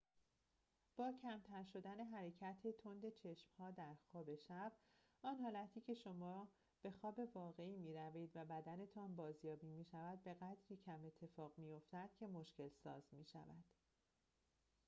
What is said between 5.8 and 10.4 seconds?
که شما به خواب واقعی می‌روید و بدنتان بازیابی می‌شود